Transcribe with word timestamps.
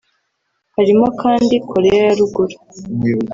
Harimo 0.75 1.07
kandi 1.21 1.55
Koreya 1.69 2.01
ya 2.07 2.13
Ruguru 2.19 2.55